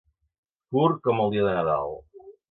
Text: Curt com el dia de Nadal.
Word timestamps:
Curt 0.77 0.97
com 1.07 1.19
el 1.25 1.29
dia 1.35 1.43
de 1.49 1.51
Nadal. 1.57 1.93